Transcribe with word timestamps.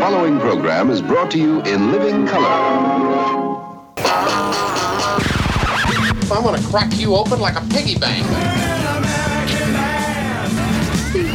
following 0.00 0.40
program 0.40 0.88
is 0.88 1.02
brought 1.02 1.30
to 1.30 1.38
you 1.38 1.60
in 1.64 1.92
living 1.92 2.26
color. 2.26 2.48
I'm 6.32 6.42
gonna 6.42 6.62
crack 6.68 6.96
you 6.96 7.14
open 7.14 7.38
like 7.38 7.54
a 7.54 7.60
piggy 7.68 7.98
bank. 7.98 8.24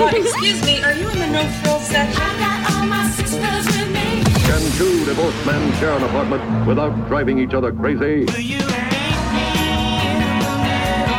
Oh, 0.01 0.09
excuse 0.15 0.65
me, 0.65 0.83
are 0.83 0.93
you 0.93 1.07
in 1.11 1.20
the 1.20 1.28
no 1.28 1.47
frill 1.61 1.79
section? 1.79 2.23
Can 4.41 4.71
two 4.79 5.05
divorced 5.05 5.45
men 5.45 5.71
share 5.79 5.91
an 5.91 6.04
apartment 6.04 6.68
without 6.68 7.07
driving 7.07 7.38
each 7.38 7.54
other 7.54 7.71
crazy? 7.71 8.25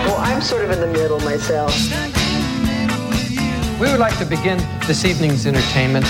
Well, 0.05 0.17
I'm 0.19 0.43
sort 0.43 0.65
of 0.65 0.73
in 0.73 0.81
the 0.81 0.89
middle 0.89 1.21
myself. 1.21 1.73
We 3.81 3.89
would 3.89 4.01
like 4.01 4.19
to 4.19 4.25
begin 4.25 4.59
this 4.89 5.05
evening's 5.05 5.47
entertainment. 5.47 6.07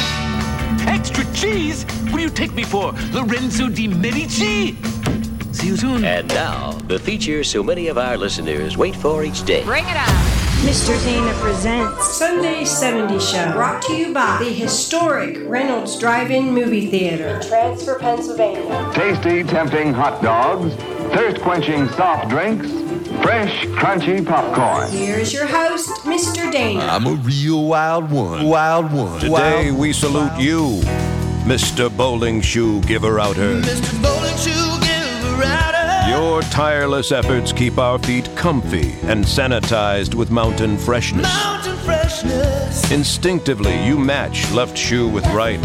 Extra 0.87 1.25
cheese? 1.35 1.85
What 2.11 2.17
do 2.17 2.23
you 2.23 2.31
take 2.31 2.55
me 2.55 2.65
for? 2.65 2.93
Lorenzo 3.13 3.69
di 3.69 3.89
Medici? 3.89 4.77
See 5.53 5.69
you 5.69 5.77
soon. 5.77 6.05
And 6.05 6.29
now, 6.29 6.73
the 6.87 6.99
feature 6.99 7.43
so 7.45 7.63
many 7.63 7.89
of 7.89 7.99
our 7.99 8.17
listeners 8.17 8.77
wait 8.77 8.95
for 8.95 9.25
each 9.25 9.45
day. 9.45 9.65
Bring 9.65 9.85
it 9.85 9.97
on. 9.97 10.37
Mr. 10.65 10.99
Dana 11.05 11.33
presents 11.35 12.17
Sunday 12.17 12.65
70 12.65 13.21
Show, 13.21 13.53
brought 13.53 13.83
to 13.83 13.95
you 13.95 14.13
by 14.15 14.39
the 14.39 14.51
historic 14.51 15.39
Reynolds 15.49 15.99
Drive-In 15.99 16.53
Movie 16.53 16.87
Theater, 16.91 17.39
Transfer, 17.47 17.99
Pennsylvania. 17.99 18.91
Tasty, 18.95 19.45
tempting 19.45 19.93
hot 19.93 20.23
dogs, 20.23 20.75
thirst-quenching 21.15 21.89
soft 21.91 22.31
drinks, 22.31 22.69
fresh, 23.23 23.67
crunchy 23.67 24.25
popcorn. 24.25 24.91
Here's 24.91 25.33
your 25.33 25.47
host, 25.47 25.91
Mr. 26.05 26.51
Dana. 26.51 26.81
I'm 26.85 27.07
a 27.07 27.15
real 27.15 27.65
wild 27.65 28.11
one. 28.11 28.45
Wild 28.47 28.93
one. 28.93 29.21
Today 29.21 29.71
we 29.71 29.93
salute 29.93 30.39
you, 30.39 30.81
Mr. 31.45 31.95
Bowling 31.95 32.41
Shoe 32.41 32.81
Giver 32.83 33.19
Outer. 33.21 33.61
Mr. 33.61 34.03
Bowling 34.03 34.37
Shoe 34.37 34.81
Giver 34.81 35.45
Outer. 35.45 36.11
Your 36.11 36.43
tireless 36.43 37.13
efforts 37.13 37.53
keep 37.53 37.79
our 37.79 37.99
feet 37.99 38.29
comfy 38.37 38.93
and 39.03 39.25
sanitized 39.25 40.15
with 40.15 40.31
mountain 40.31 40.79
freshness. 40.79 41.23
Mountain 41.23 41.77
freshness. 41.79 42.91
Instinctively, 42.91 43.77
you 43.85 43.99
match 43.99 44.51
left 44.53 44.77
shoe 44.79 45.09
with 45.09 45.27
right, 45.29 45.61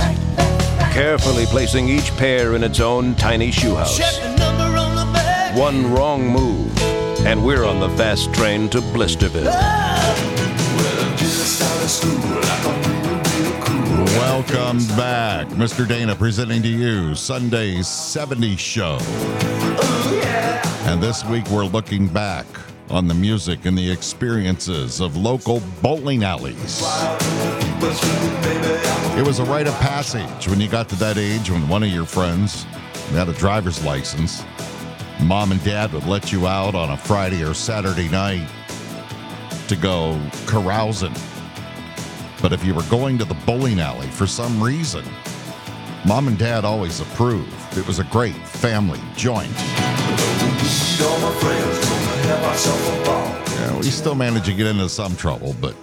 carefully 0.91 1.45
placing 1.45 1.88
each 1.89 2.11
pair 2.17 2.55
in 2.55 2.63
its 2.63 2.80
own 2.80 3.15
tiny 3.15 3.52
shoe 3.52 3.75
house. 3.75 3.97
Check 3.97 4.13
the 4.21 4.36
number 4.38 4.77
on 4.77 4.95
the 4.95 5.13
back. 5.13 5.55
One 5.55 5.91
wrong 5.93 6.27
move, 6.27 6.71
and 7.25 7.45
we're 7.45 7.66
on 7.66 7.80
the 7.80 7.89
fast 7.89 8.33
train 8.33 8.67
to 8.69 8.80
Blisterville. 8.80 9.45
Welcome 14.17 14.80
back. 14.97 15.47
Mr. 15.49 15.88
Dana 15.88 16.16
presenting 16.16 16.64
to 16.64 16.67
you 16.67 17.14
Sunday's 17.14 17.88
70 17.88 18.55
Show. 18.55 18.97
And 20.88 21.02
this 21.02 21.23
week 21.25 21.47
we're 21.49 21.66
looking 21.66 22.08
back 22.08 22.45
on 22.89 23.08
the 23.08 23.14
music 23.14 23.66
and 23.66 23.77
the 23.77 23.89
experiences 23.92 24.99
of 24.99 25.16
local 25.16 25.61
bowling 25.81 26.23
alleys. 26.23 26.81
It 29.17 29.25
was 29.25 29.39
a 29.39 29.45
rite 29.45 29.67
of 29.67 29.75
passage 29.75 30.47
when 30.49 30.59
you 30.59 30.67
got 30.67 30.89
to 30.89 30.95
that 30.95 31.17
age 31.17 31.52
when 31.52 31.67
one 31.69 31.83
of 31.83 31.89
your 31.89 32.05
friends 32.05 32.64
had 33.11 33.30
a 33.30 33.33
driver's 33.33 33.83
license. 33.86 34.44
Mom 35.23 35.52
and 35.52 35.64
dad 35.64 35.94
would 35.94 36.05
let 36.05 36.31
you 36.31 36.47
out 36.47 36.73
on 36.73 36.91
a 36.91 36.97
Friday 36.97 37.44
or 37.44 37.53
Saturday 37.53 38.09
night 38.09 38.47
to 39.67 39.75
go 39.75 40.19
carousing. 40.47 41.14
But 42.41 42.53
if 42.53 42.66
you 42.66 42.73
were 42.73 42.83
going 42.83 43.19
to 43.19 43.25
the 43.25 43.36
bowling 43.45 43.80
alley 43.80 44.08
for 44.08 44.25
some 44.25 44.61
reason, 44.61 45.05
mom 46.05 46.27
and 46.27 46.38
dad 46.38 46.66
always 46.66 46.99
approved. 47.02 47.77
It 47.77 47.86
was 47.86 47.99
a 47.99 48.03
great 48.05 48.36
family 48.36 48.99
joint. 49.16 49.54
Yeah, 53.59 53.77
we 53.77 53.83
still 53.83 54.15
managed 54.15 54.45
to 54.45 54.53
get 54.53 54.65
into 54.65 54.89
some 54.89 55.15
trouble, 55.15 55.55
but 55.61 55.76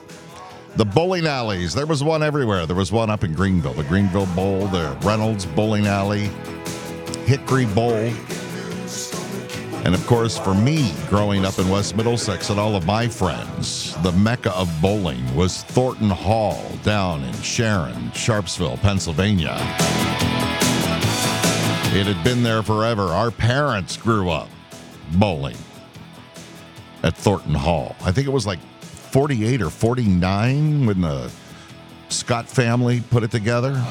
the 0.75 0.85
bowling 0.85 1.27
alleys, 1.27 1.75
there 1.75 1.87
was 1.87 2.03
one 2.03 2.25
everywhere. 2.25 2.67
There 2.67 2.77
was 2.77 2.91
one 2.91 3.09
up 3.09 3.23
in 3.23 3.35
Greenville, 3.35 3.75
the 3.75 3.85
Greenville 3.85 4.27
Bowl, 4.27 4.67
the 4.67 4.99
Reynolds 5.03 5.47
Bowling 5.47 5.87
Alley, 5.87 6.29
Hickory 7.25 7.67
Bowl. 7.67 8.11
And 9.85 9.95
of 9.95 10.07
course, 10.07 10.37
for 10.39 10.55
me, 10.55 10.93
growing 11.09 11.45
up 11.45 11.59
in 11.59 11.69
West 11.69 11.97
Middlesex 11.97 12.51
and 12.51 12.61
all 12.61 12.77
of 12.77 12.85
my 12.85 13.09
friends, 13.09 13.97
the 14.03 14.13
mecca 14.13 14.53
of 14.55 14.71
bowling 14.83 15.35
was 15.35 15.63
Thornton 15.63 16.11
Hall 16.11 16.63
down 16.83 17.25
in 17.25 17.33
Sharon, 17.41 18.11
Sharpsville, 18.11 18.81
Pennsylvania. 18.81 19.57
It 21.95 22.07
had 22.07 22.23
been 22.23 22.43
there 22.43 22.63
forever. 22.63 23.05
Our 23.05 23.31
parents 23.31 23.97
grew 23.97 24.29
up 24.29 24.49
bowling 25.13 25.57
at 27.03 27.17
Thornton 27.17 27.55
Hall. 27.55 27.97
I 28.03 28.13
think 28.13 28.27
it 28.27 28.33
was 28.33 28.47
like 28.47 28.59
48 28.59 29.63
or 29.63 29.71
49 29.71 30.87
when 30.87 31.01
the 31.01 31.33
Scott 32.09 32.49
family 32.49 33.01
put 33.01 33.23
it 33.23 33.31
together. 33.31 33.83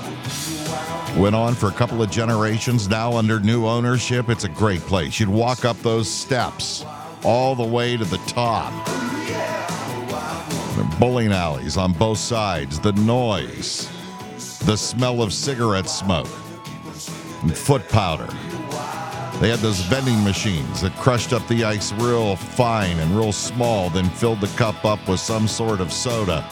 Went 1.17 1.35
on 1.35 1.55
for 1.55 1.67
a 1.67 1.71
couple 1.71 2.01
of 2.01 2.11
generations. 2.11 2.87
Now, 2.87 3.13
under 3.13 3.39
new 3.39 3.65
ownership, 3.65 4.29
it's 4.29 4.43
a 4.43 4.49
great 4.49 4.81
place. 4.81 5.19
You'd 5.19 5.29
walk 5.29 5.65
up 5.65 5.77
those 5.81 6.09
steps 6.09 6.85
all 7.23 7.55
the 7.55 7.63
way 7.63 7.97
to 7.97 8.05
the 8.05 8.17
top. 8.27 8.85
The 10.75 10.83
bowling 10.99 11.31
alleys 11.31 11.77
on 11.77 11.93
both 11.93 12.19
sides, 12.19 12.79
the 12.79 12.91
noise, 12.93 13.89
the 14.65 14.75
smell 14.75 15.21
of 15.21 15.33
cigarette 15.33 15.89
smoke, 15.89 16.29
and 17.41 17.55
foot 17.55 17.87
powder. 17.89 18.27
They 19.39 19.49
had 19.49 19.59
those 19.59 19.79
vending 19.81 20.23
machines 20.23 20.81
that 20.81 20.95
crushed 20.97 21.33
up 21.33 21.47
the 21.47 21.63
ice 21.63 21.91
real 21.93 22.35
fine 22.35 22.97
and 22.99 23.11
real 23.11 23.31
small, 23.31 23.89
then 23.89 24.09
filled 24.09 24.41
the 24.41 24.47
cup 24.57 24.83
up 24.85 25.07
with 25.07 25.19
some 25.19 25.47
sort 25.47 25.79
of 25.79 25.93
soda. 25.93 26.47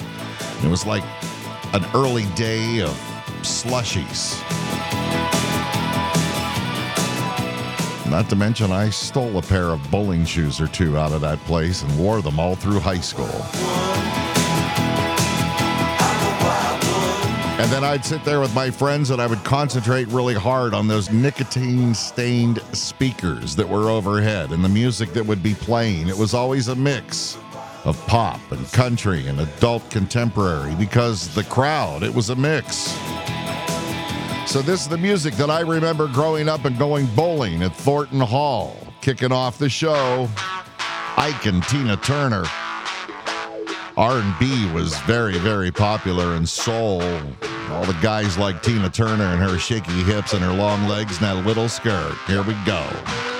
It 0.63 0.67
was 0.67 0.85
like 0.85 1.03
an 1.75 1.85
early 1.93 2.23
day 2.35 2.79
of 2.79 2.91
slushies. 3.41 4.39
Not 8.09 8.29
to 8.29 8.37
mention, 8.37 8.71
I 8.71 8.89
stole 8.89 9.37
a 9.37 9.41
pair 9.41 9.65
of 9.71 9.91
bowling 9.91 10.23
shoes 10.23 10.61
or 10.61 10.67
two 10.67 10.97
out 10.97 11.11
of 11.11 11.19
that 11.19 11.37
place 11.39 11.81
and 11.81 11.99
wore 11.99 12.21
them 12.21 12.39
all 12.39 12.55
through 12.55 12.79
high 12.79 13.01
school. 13.01 13.25
And 17.61 17.69
then 17.69 17.83
I'd 17.83 18.05
sit 18.05 18.23
there 18.23 18.39
with 18.39 18.55
my 18.55 18.71
friends 18.71 19.09
and 19.09 19.21
I 19.21 19.27
would 19.27 19.43
concentrate 19.43 20.07
really 20.07 20.33
hard 20.33 20.73
on 20.73 20.87
those 20.87 21.11
nicotine 21.11 21.93
stained 21.93 22.61
speakers 22.71 23.53
that 23.57 23.67
were 23.67 23.89
overhead 23.89 24.51
and 24.53 24.63
the 24.63 24.69
music 24.69 25.11
that 25.11 25.25
would 25.25 25.43
be 25.43 25.53
playing. 25.55 26.07
It 26.07 26.17
was 26.17 26.33
always 26.33 26.69
a 26.69 26.75
mix 26.75 27.37
of 27.85 27.97
pop 28.07 28.39
and 28.51 28.65
country 28.73 29.27
and 29.27 29.39
adult 29.39 29.89
contemporary 29.89 30.75
because 30.75 31.33
the 31.35 31.43
crowd, 31.43 32.03
it 32.03 32.13
was 32.13 32.29
a 32.29 32.35
mix. 32.35 32.93
So, 34.47 34.61
this 34.61 34.81
is 34.81 34.87
the 34.87 34.97
music 34.97 35.33
that 35.35 35.49
I 35.49 35.61
remember 35.61 36.07
growing 36.07 36.47
up 36.47 36.65
and 36.65 36.77
going 36.77 37.07
bowling 37.07 37.63
at 37.63 37.75
Thornton 37.75 38.19
Hall. 38.19 38.77
Kicking 39.01 39.31
off 39.31 39.57
the 39.57 39.69
show, 39.69 40.29
Ike 41.17 41.45
and 41.45 41.63
Tina 41.63 41.97
Turner. 41.97 42.43
R&B 43.97 44.71
was 44.71 44.97
very, 45.01 45.37
very 45.37 45.71
popular 45.71 46.35
in 46.35 46.45
soul. 46.45 47.01
All 47.69 47.85
the 47.85 47.97
guys 48.01 48.37
like 48.37 48.61
Tina 48.61 48.89
Turner 48.89 49.25
and 49.25 49.41
her 49.41 49.57
shaky 49.57 50.03
hips 50.03 50.33
and 50.33 50.43
her 50.43 50.53
long 50.53 50.87
legs 50.87 51.17
and 51.17 51.25
that 51.25 51.45
little 51.45 51.69
skirt. 51.69 52.15
Here 52.27 52.43
we 52.43 52.53
go. 52.65 53.34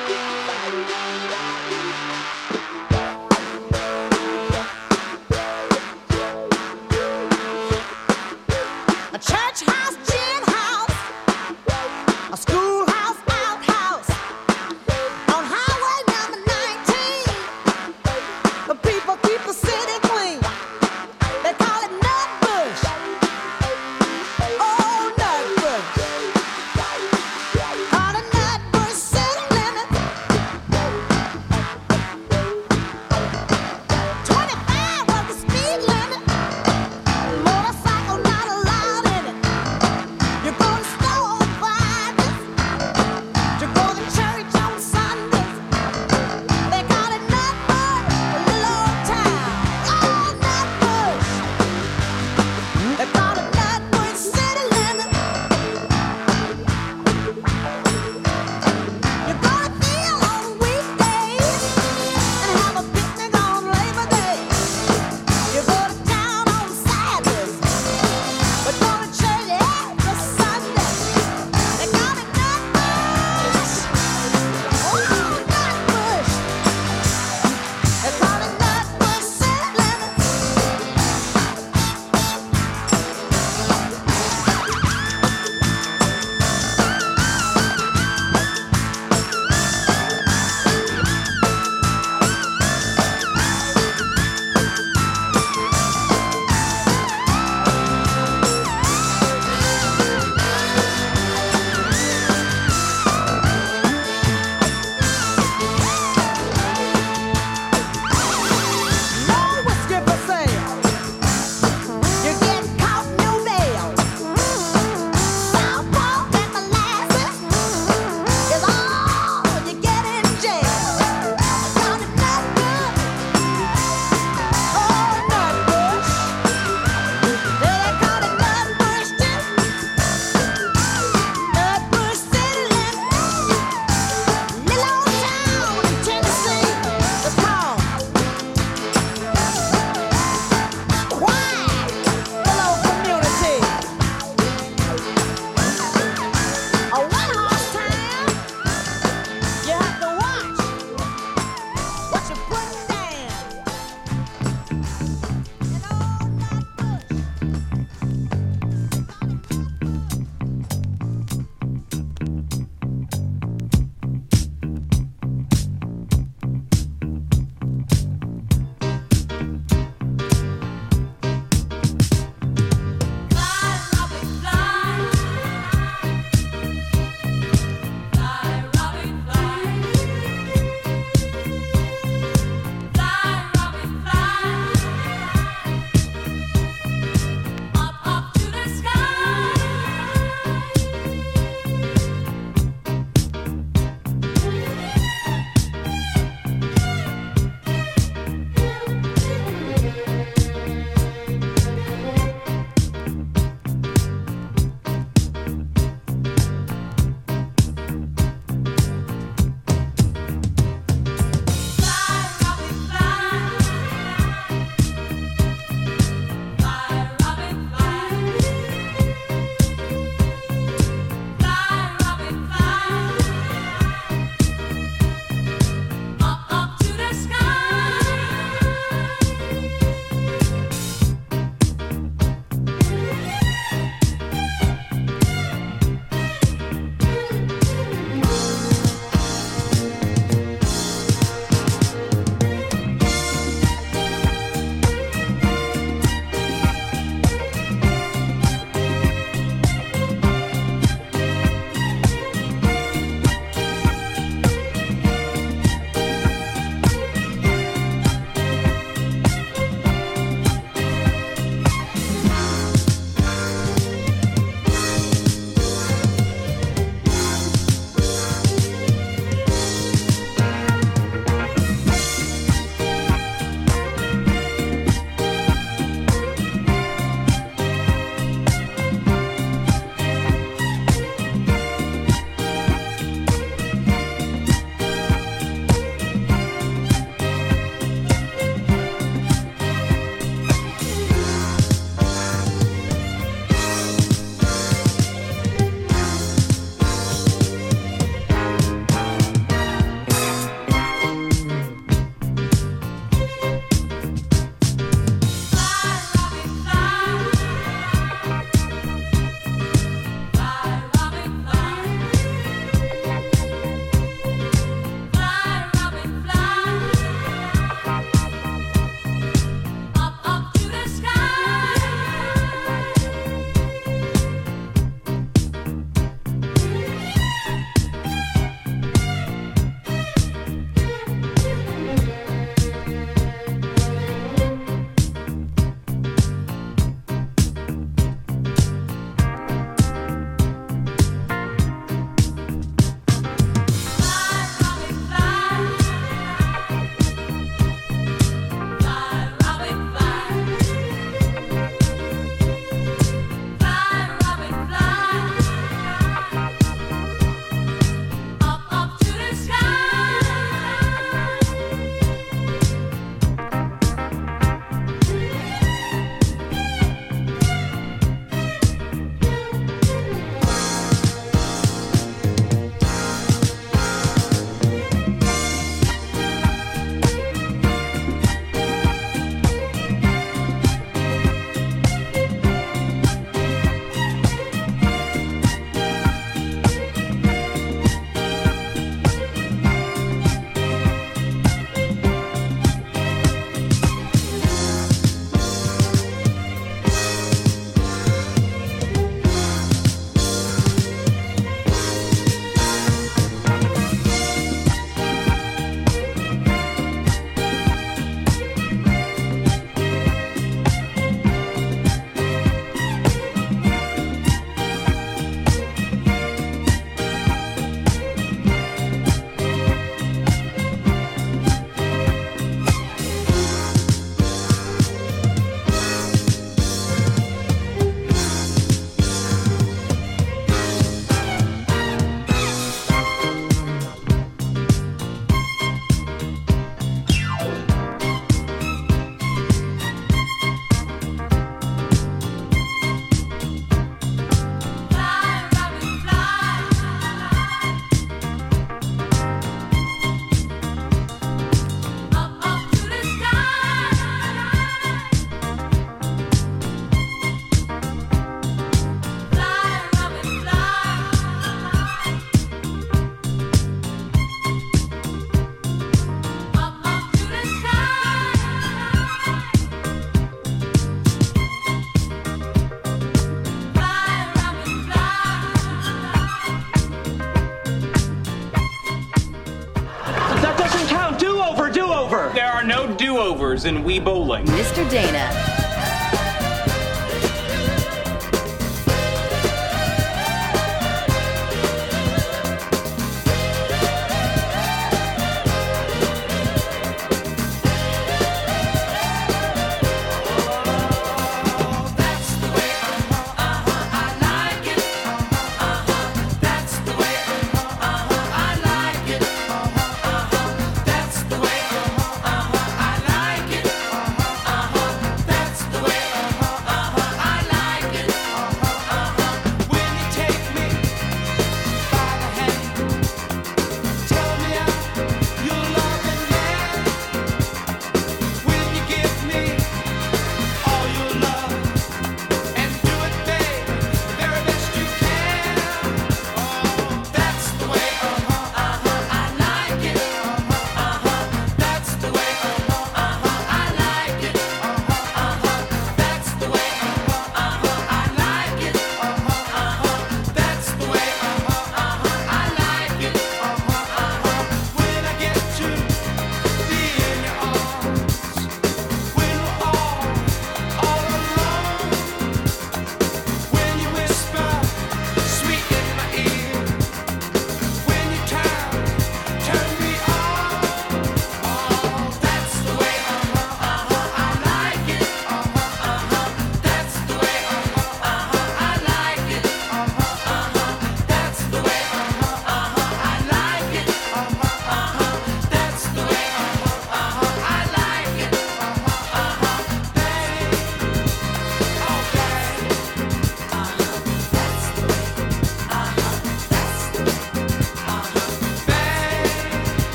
Bowling. 483.74 484.46
Mr. 484.46 484.88
Dana. 484.92 485.45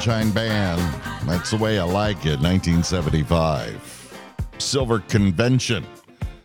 Sunshine 0.00 0.30
Band. 0.30 0.80
That's 1.28 1.50
the 1.50 1.58
way 1.58 1.78
I 1.78 1.84
like 1.84 2.24
it, 2.24 2.40
1975. 2.40 4.16
Silver 4.56 5.00
Convention. 5.00 5.84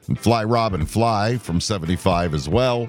And 0.10 0.20
Fly 0.20 0.44
Robin 0.44 0.86
Fly 0.86 1.38
from 1.38 1.62
75 1.62 2.34
as 2.34 2.50
well. 2.50 2.86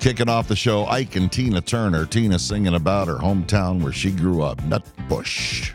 Kicking 0.00 0.28
off 0.28 0.48
the 0.48 0.56
show, 0.56 0.86
Ike 0.86 1.14
and 1.14 1.30
Tina 1.30 1.60
Turner. 1.60 2.04
Tina 2.04 2.36
singing 2.40 2.74
about 2.74 3.06
her 3.06 3.14
hometown 3.14 3.80
where 3.80 3.92
she 3.92 4.10
grew 4.10 4.42
up, 4.42 4.60
Nutbush. 4.62 5.70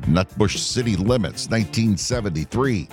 Nutbush 0.00 0.58
City 0.58 0.96
Limits, 0.96 1.48
1973. 1.48 2.88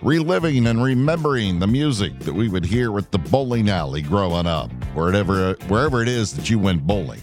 Reliving 0.00 0.68
and 0.68 0.80
remembering 0.80 1.58
the 1.58 1.66
music 1.66 2.16
that 2.20 2.32
we 2.32 2.48
would 2.48 2.64
hear 2.64 2.96
at 2.98 3.10
the 3.10 3.18
bowling 3.18 3.68
alley 3.68 4.02
growing 4.02 4.46
up, 4.46 4.70
wherever, 4.94 5.54
wherever 5.66 6.02
it 6.02 6.08
is 6.08 6.32
that 6.34 6.48
you 6.48 6.60
went 6.60 6.86
bowling. 6.86 7.20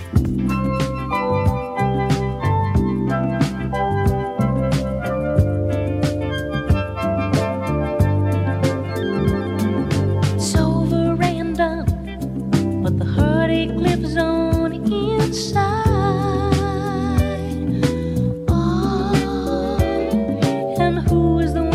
Who 20.97 21.41
is 21.41 21.53
the 21.53 21.68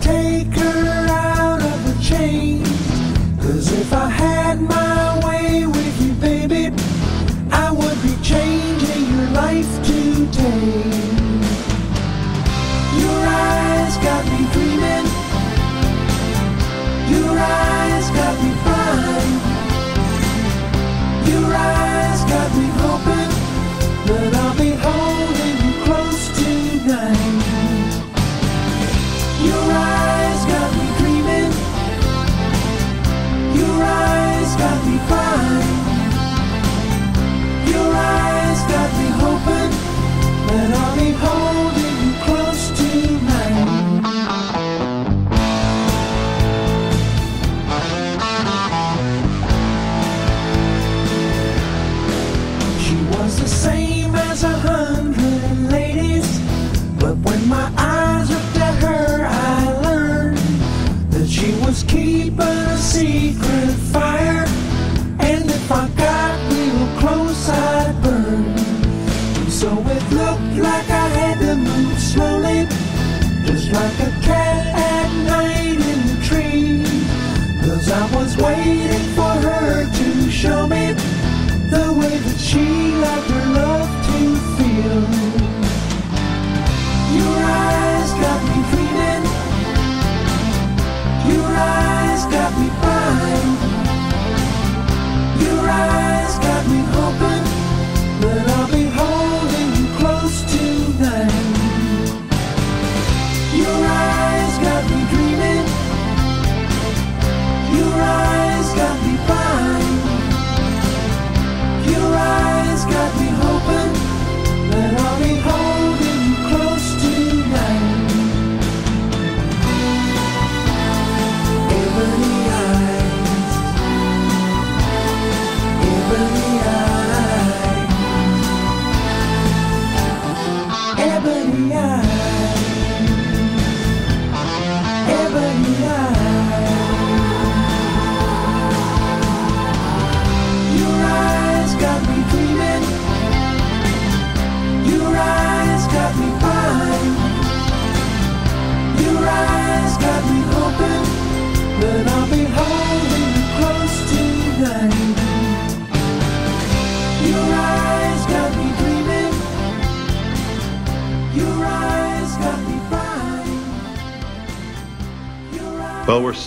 take 0.00 0.52
her 0.54 0.77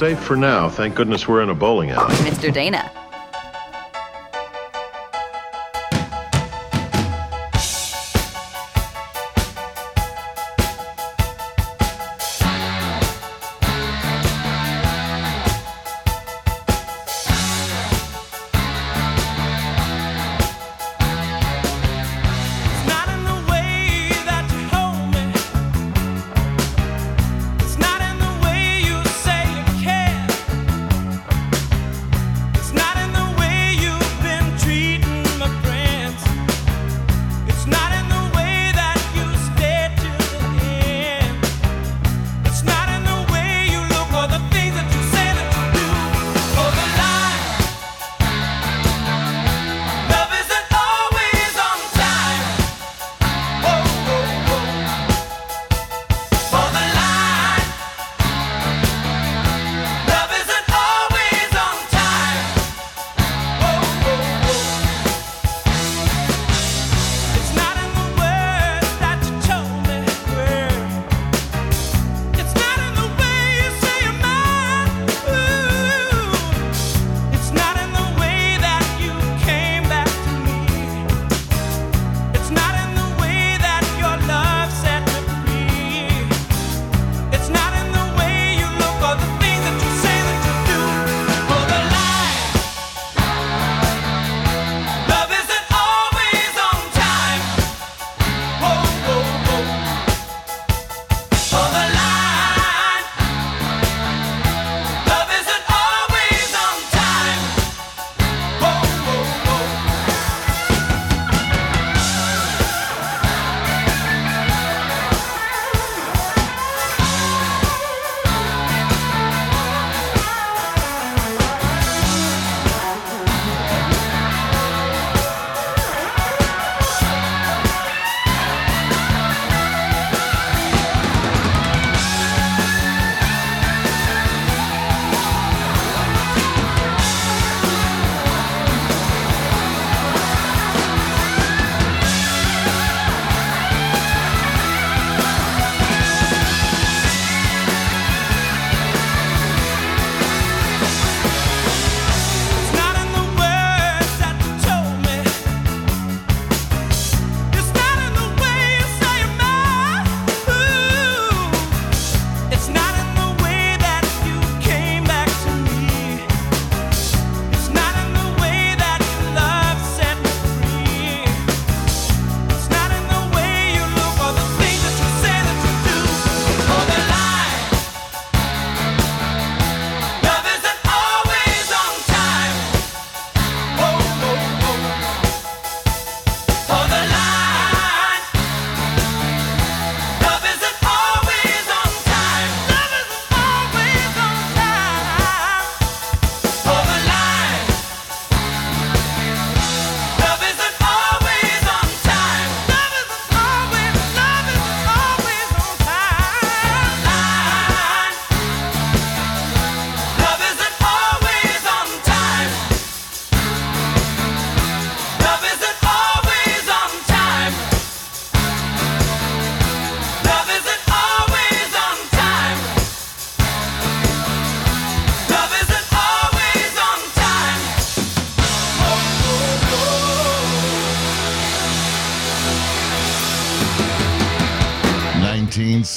safe 0.01 0.19
for 0.23 0.35
now. 0.35 0.67
Thank 0.67 0.95
goodness 0.95 1.27
we're 1.27 1.43
in 1.43 1.49
a 1.49 1.53
bowling 1.53 1.91
alley. 1.91 2.15
Mr. 2.15 2.51
Dana. 2.51 3.00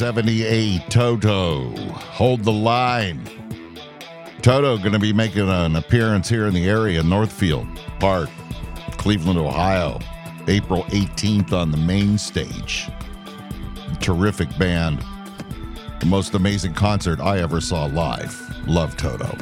1978, 0.00 0.90
Toto, 0.90 1.70
Hold 1.92 2.42
the 2.42 2.50
Line. 2.50 3.22
Toto 4.42 4.76
going 4.76 4.90
to 4.90 4.98
be 4.98 5.12
making 5.12 5.48
an 5.48 5.76
appearance 5.76 6.28
here 6.28 6.46
in 6.46 6.54
the 6.54 6.68
area, 6.68 7.00
Northfield 7.00 7.68
Park, 8.00 8.28
Cleveland, 8.96 9.38
Ohio, 9.38 10.00
April 10.48 10.82
18th 10.84 11.52
on 11.52 11.70
the 11.70 11.76
main 11.76 12.18
stage. 12.18 12.88
Terrific 14.00 14.48
band. 14.58 15.04
The 16.00 16.06
most 16.06 16.34
amazing 16.34 16.74
concert 16.74 17.20
I 17.20 17.38
ever 17.38 17.60
saw 17.60 17.84
live. 17.84 18.36
Love 18.66 18.96
Toto. 18.96 19.38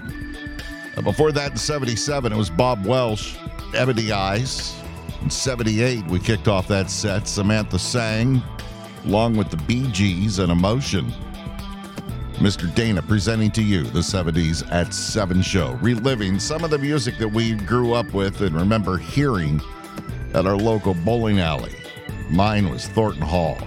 Before 1.03 1.33
that, 1.33 1.53
in 1.53 1.57
77, 1.57 2.31
it 2.31 2.37
was 2.37 2.51
Bob 2.51 2.85
Welch, 2.85 3.39
Ebony 3.75 4.13
Eyes. 4.13 4.79
In 5.23 5.31
78, 5.31 6.07
we 6.09 6.19
kicked 6.19 6.47
off 6.47 6.69
that 6.69 6.91
set. 6.91 7.27
Samantha 7.27 7.79
Sang, 7.79 8.43
along 9.05 9.37
with 9.37 9.51
the 9.51 9.57
Gees 9.93 10.39
and 10.39 10.53
Emotion. 10.53 11.13
Mr. 12.35 12.73
Dana 12.75 13.01
presenting 13.03 13.51
to 13.53 13.63
you 13.63 13.85
the 13.85 14.01
70s 14.01 14.69
at 14.73 14.93
7 14.93 15.43
show, 15.43 15.79
reliving 15.81 16.39
some 16.41 16.65
of 16.65 16.71
the 16.71 16.79
music 16.79 17.17
that 17.19 17.29
we 17.29 17.55
grew 17.55 17.93
up 17.93 18.13
with 18.13 18.41
and 18.41 18.55
remember 18.57 18.97
hearing 18.99 19.61
at 20.35 20.47
our 20.47 20.57
local 20.57 20.95
bowling 20.95 21.41
alley. 21.41 21.75
Mine 22.31 22.69
was 22.69 22.89
Thornton 22.89 23.23
Hall. 23.23 23.59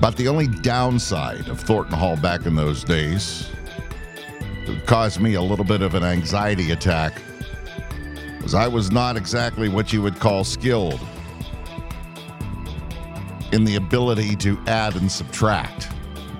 But 0.00 0.16
the 0.16 0.26
only 0.26 0.48
downside 0.48 1.48
of 1.48 1.60
Thornton 1.60 1.96
Hall 1.96 2.16
back 2.16 2.46
in 2.46 2.54
those 2.54 2.82
days 2.82 3.50
that 4.66 4.86
caused 4.86 5.20
me 5.20 5.34
a 5.34 5.42
little 5.42 5.64
bit 5.64 5.82
of 5.82 5.94
an 5.94 6.02
anxiety 6.02 6.72
attack 6.72 7.22
was 8.42 8.54
I 8.54 8.66
was 8.66 8.90
not 8.90 9.16
exactly 9.16 9.68
what 9.68 9.92
you 9.92 10.02
would 10.02 10.18
call 10.18 10.44
skilled 10.44 11.00
in 13.54 13.64
the 13.64 13.76
ability 13.76 14.34
to 14.34 14.58
add 14.66 14.96
and 14.96 15.10
subtract. 15.10 15.88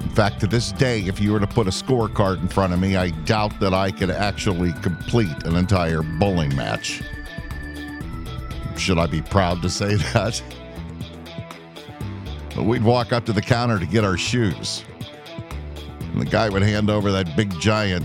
In 0.00 0.08
fact, 0.08 0.40
to 0.40 0.48
this 0.48 0.72
day, 0.72 1.00
if 1.02 1.20
you 1.20 1.32
were 1.32 1.38
to 1.38 1.46
put 1.46 1.68
a 1.68 1.70
scorecard 1.70 2.40
in 2.40 2.48
front 2.48 2.72
of 2.72 2.80
me, 2.80 2.96
I 2.96 3.10
doubt 3.10 3.58
that 3.60 3.72
I 3.72 3.92
could 3.92 4.10
actually 4.10 4.72
complete 4.82 5.44
an 5.44 5.54
entire 5.54 6.02
bowling 6.02 6.54
match. 6.56 7.02
Should 8.76 8.98
I 8.98 9.06
be 9.06 9.22
proud 9.22 9.62
to 9.62 9.70
say 9.70 9.94
that? 10.12 10.42
But 12.56 12.64
we'd 12.64 12.82
walk 12.82 13.12
up 13.12 13.24
to 13.26 13.32
the 13.32 13.40
counter 13.40 13.78
to 13.78 13.86
get 13.86 14.02
our 14.02 14.16
shoes. 14.16 14.84
And 16.00 16.20
the 16.20 16.26
guy 16.26 16.48
would 16.48 16.62
hand 16.62 16.90
over 16.90 17.12
that 17.12 17.36
big 17.36 17.48
giant 17.60 18.04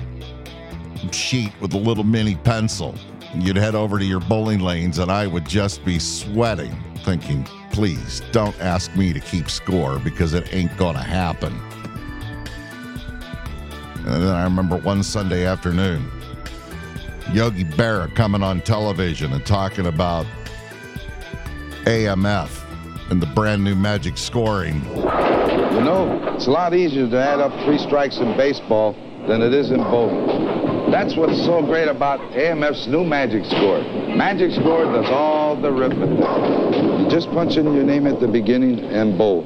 sheet 1.11 1.51
with 1.59 1.73
a 1.73 1.77
little 1.77 2.03
mini 2.03 2.35
pencil. 2.35 2.93
You'd 3.33 3.57
head 3.57 3.73
over 3.73 3.97
to 3.97 4.05
your 4.05 4.19
bowling 4.19 4.59
lanes, 4.59 4.99
and 4.99 5.11
I 5.11 5.25
would 5.25 5.47
just 5.47 5.83
be 5.83 5.97
sweating, 5.97 6.75
thinking, 7.03 7.47
please 7.79 8.21
don't 8.33 8.59
ask 8.59 8.93
me 8.97 9.13
to 9.13 9.21
keep 9.21 9.49
score 9.49 9.99
because 9.99 10.33
it 10.33 10.53
ain't 10.53 10.75
gonna 10.75 11.01
happen. 11.01 11.57
And 14.05 14.21
then 14.21 14.35
I 14.35 14.43
remember 14.43 14.75
one 14.75 15.01
Sunday 15.01 15.45
afternoon, 15.45 16.11
Yogi 17.31 17.63
Berra 17.63 18.13
coming 18.13 18.43
on 18.43 18.59
television 18.59 19.31
and 19.31 19.45
talking 19.45 19.85
about 19.85 20.25
AMF 21.85 22.51
and 23.09 23.21
the 23.21 23.27
brand 23.27 23.63
new 23.63 23.75
magic 23.75 24.17
scoring. 24.17 24.83
You 24.83 25.79
know, 25.79 26.33
it's 26.35 26.47
a 26.47 26.51
lot 26.51 26.73
easier 26.73 27.09
to 27.09 27.17
add 27.17 27.39
up 27.39 27.53
three 27.63 27.77
strikes 27.77 28.17
in 28.17 28.35
baseball 28.35 28.93
than 29.25 29.41
it 29.41 29.53
is 29.53 29.71
in 29.71 29.77
bowling. 29.83 30.91
That's 30.91 31.15
what's 31.15 31.37
so 31.45 31.61
great 31.61 31.87
about 31.87 32.19
AMF's 32.33 32.87
new 32.87 33.05
Magic 33.05 33.45
Score. 33.45 33.79
Magic 34.17 34.51
Score 34.51 34.83
does 34.85 35.05
all 35.09 35.55
the 35.55 35.69
arithmetic. 35.69 36.78
Just 37.09 37.29
punch 37.31 37.57
in 37.57 37.73
your 37.73 37.83
name 37.83 38.05
at 38.05 38.19
the 38.19 38.27
beginning 38.27 38.79
and 38.79 39.17
bowl. 39.17 39.41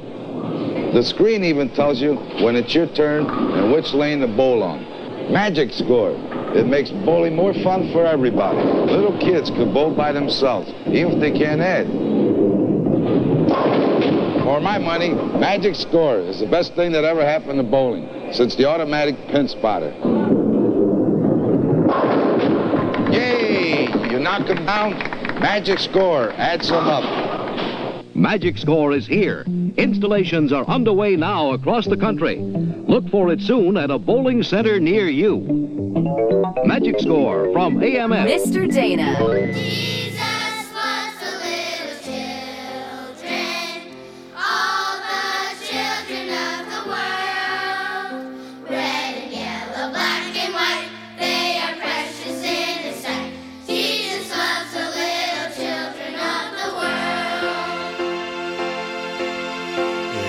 The 0.93 1.01
screen 1.01 1.43
even 1.43 1.69
tells 1.69 2.01
you 2.01 2.15
when 2.43 2.55
it's 2.57 2.75
your 2.75 2.87
turn 2.87 3.25
and 3.25 3.71
which 3.71 3.93
lane 3.93 4.19
to 4.19 4.27
bowl 4.27 4.61
on. 4.61 5.31
Magic 5.31 5.71
Score. 5.71 6.11
It 6.55 6.67
makes 6.67 6.91
bowling 6.91 7.35
more 7.35 7.53
fun 7.53 7.91
for 7.93 8.05
everybody. 8.05 8.57
Little 8.57 9.17
kids 9.17 9.49
can 9.49 9.73
bowl 9.73 9.95
by 9.95 10.11
themselves, 10.11 10.69
even 10.87 11.13
if 11.13 11.19
they 11.19 11.31
can't 11.31 11.61
add. 11.61 11.87
For 14.43 14.59
my 14.59 14.77
money, 14.77 15.13
Magic 15.39 15.75
Score 15.75 16.19
is 16.19 16.41
the 16.41 16.47
best 16.47 16.75
thing 16.75 16.91
that 16.91 17.05
ever 17.05 17.25
happened 17.25 17.57
to 17.59 17.63
bowling 17.63 18.33
since 18.33 18.55
the 18.55 18.65
automatic 18.65 19.15
pin 19.29 19.47
spotter. 19.47 19.93
Yay! 23.11 23.87
You 24.11 24.19
knock 24.19 24.47
them 24.47 24.65
down, 24.65 24.91
Magic 25.39 25.79
Score 25.79 26.31
adds 26.33 26.67
them 26.67 26.87
up. 26.87 27.22
Magic 28.15 28.57
Score 28.57 28.93
is 28.93 29.07
here. 29.07 29.43
Installations 29.77 30.53
are 30.53 30.67
underway 30.67 31.15
now 31.15 31.53
across 31.53 31.87
the 31.87 31.97
country. 31.97 32.37
Look 32.37 33.09
for 33.09 33.31
it 33.31 33.41
soon 33.41 33.75
at 33.75 33.89
a 33.89 33.97
bowling 33.97 34.43
center 34.43 34.79
near 34.79 35.07
you. 35.07 35.39
Magic 36.63 36.99
Score 36.99 37.51
from 37.53 37.77
AMF. 37.77 38.27
Mr. 38.27 38.71
Dana. 38.71 40.02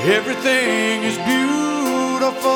Everything 0.07 1.03
is 1.03 1.17
beautiful 1.17 2.53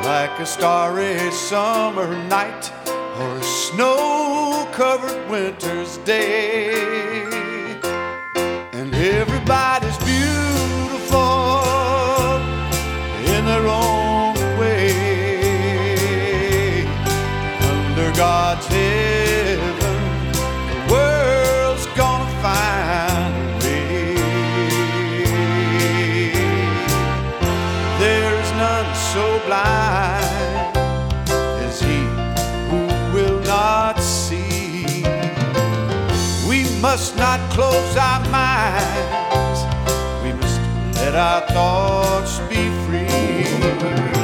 like 0.04 0.38
a 0.38 0.44
starry 0.44 1.30
summer 1.30 2.14
night 2.28 2.70
or 3.18 3.38
a 3.38 3.42
snow 3.42 4.68
covered 4.72 5.30
winter's 5.30 5.96
day. 6.04 7.11
Minds. 38.62 39.60
We 40.22 40.32
must 40.32 40.60
let 41.00 41.14
our 41.14 41.40
thoughts 41.48 42.38
be 42.50 42.62
free. 42.84 44.21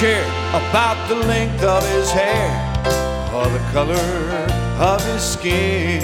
Care 0.00 0.24
about 0.54 0.96
the 1.10 1.14
length 1.14 1.62
of 1.62 1.86
his 1.86 2.10
hair 2.10 2.48
or 3.34 3.44
the 3.50 3.58
color 3.70 4.00
of 4.80 5.04
his 5.04 5.22
skin. 5.22 6.00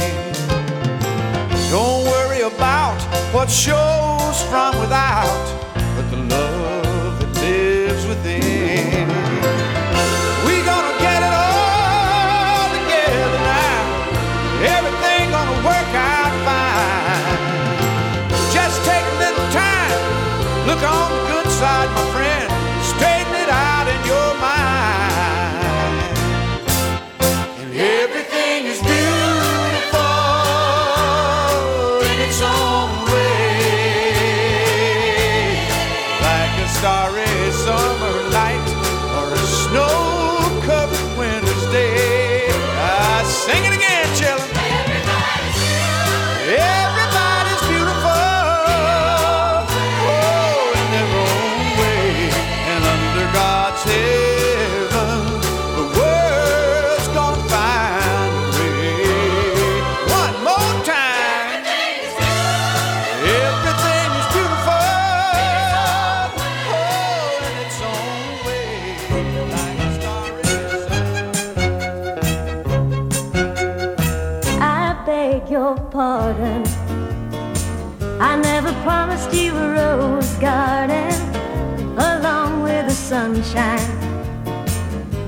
Don't 1.71 2.05
worry 2.05 2.43
about 2.43 3.01
what 3.33 3.51
shows 3.51 4.43
from 4.51 4.79
without, 4.81 5.73
but 5.97 6.11
the 6.11 6.19
love 6.19 7.21
that 7.21 7.41
lives 7.41 8.07
within. 8.07 9.16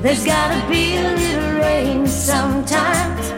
There's 0.08 0.24
gotta 0.24 0.66
be 0.70 0.96
a 0.96 1.02
little 1.02 1.60
rain 1.60 2.06
sometimes. 2.06 3.30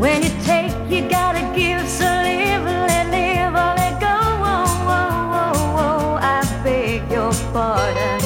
When 0.00 0.22
you 0.22 0.30
take, 0.42 0.72
you 0.88 1.06
gotta 1.06 1.42
give. 1.54 1.86
So 1.86 2.06
live 2.06 2.64
and 2.66 2.86
let 2.88 3.06
live 3.10 3.52
or 3.52 3.72
let 3.76 4.00
go. 4.00 4.08
Oh, 4.08 4.86
oh, 4.88 5.20
oh, 5.36 5.76
oh, 5.84 6.18
I 6.18 6.40
beg 6.64 7.12
your 7.12 7.34
pardon. 7.52 8.20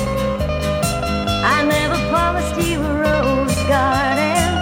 I 1.44 1.64
never 1.66 1.98
promised 2.08 2.54
you 2.68 2.80
a 2.80 2.94
rose 3.02 3.56
garden. 3.66 4.52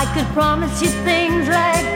I 0.00 0.10
could 0.14 0.26
promise 0.34 0.82
you 0.82 0.88
things 1.04 1.46
like 1.46 1.93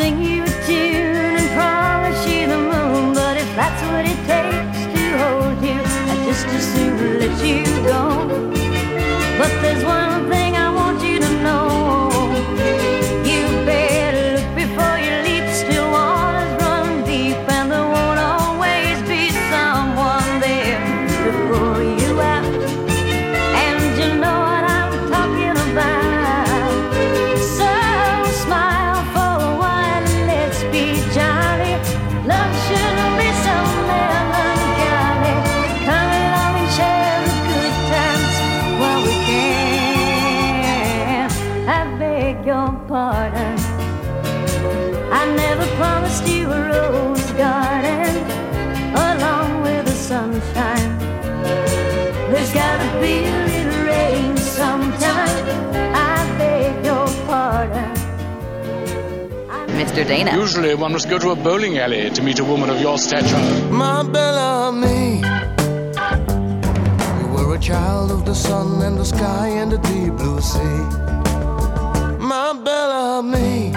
sing 0.00 0.22
you 0.22 0.42
a 0.42 0.46
tune 0.66 1.36
and 1.40 1.50
promise 1.50 2.26
you 2.26 2.46
the 2.46 2.56
moon. 2.56 3.12
But 3.12 3.36
if 3.36 3.50
that's 3.54 3.82
what 3.90 4.06
it 4.12 4.20
takes 4.32 4.80
to 4.94 5.04
hold 5.20 5.62
you, 5.62 5.78
I 6.12 6.14
just 6.24 6.46
as 6.46 6.64
soon 6.72 7.18
let 7.18 7.44
you. 7.46 7.69
feel 53.00 53.48
it 53.58 53.68
rain 53.88 54.30
your 56.84 57.06
pardon. 57.26 57.90
Mr. 59.78 60.06
Dana. 60.06 60.36
Usually 60.36 60.74
one 60.74 60.92
must 60.92 61.08
go 61.08 61.18
to 61.18 61.30
a 61.30 61.36
bowling 61.36 61.78
alley 61.78 62.10
to 62.10 62.22
meet 62.22 62.38
a 62.38 62.44
woman 62.44 62.68
of 62.70 62.80
your 62.80 62.98
stature. 62.98 63.42
My 63.70 64.02
Bellamy. 64.02 65.22
You 67.20 67.26
were 67.34 67.54
a 67.54 67.58
child 67.58 68.10
of 68.10 68.24
the 68.24 68.34
sun 68.34 68.82
and 68.82 68.98
the 68.98 69.04
sky 69.04 69.48
and 69.60 69.72
the 69.72 69.78
deep 69.78 70.12
blue 70.20 70.40
sea. 70.40 70.80
My 72.32 72.52
Bellamy. 72.64 73.72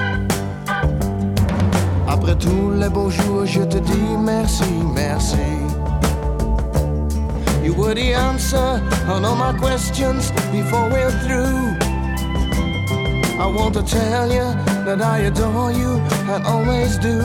Après 2.08 2.36
tous 2.36 2.72
les 2.72 2.90
beaux 2.90 3.10
jours, 3.10 3.46
je 3.46 3.62
te 3.64 3.78
dis 3.78 4.18
merci, 4.20 4.72
merci. 4.94 5.63
You 7.64 7.74
were 7.74 7.94
the 7.94 8.14
answer 8.14 8.58
on 9.08 9.24
all 9.24 9.38
my 9.38 9.58
questions 9.58 10.32
before 10.52 10.90
we're 10.90 11.16
through. 11.24 11.78
I 13.40 13.48
want 13.48 13.74
to 13.76 13.84
tell 13.84 14.28
you 14.28 14.48
that 14.86 15.02
I 15.02 15.20
adore 15.20 15.72
you 15.72 15.92
and 16.34 16.46
always 16.46 16.98
do. 16.98 17.20